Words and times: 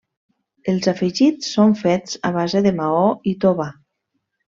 Els 0.71 0.87
afegits 0.91 1.51
són 1.57 1.75
fets 1.81 2.15
a 2.29 2.31
base 2.39 2.61
de 2.69 2.73
maó 2.79 3.05
i 3.33 3.35
tova. 3.45 3.69